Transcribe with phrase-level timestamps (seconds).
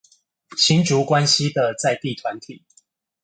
[0.57, 2.63] 新竹關西的在地團體